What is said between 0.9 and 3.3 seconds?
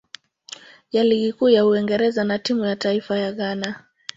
ya Ligi Kuu ya Uingereza na timu ya taifa